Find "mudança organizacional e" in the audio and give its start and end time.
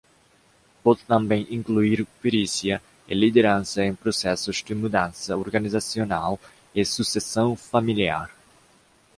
4.73-6.83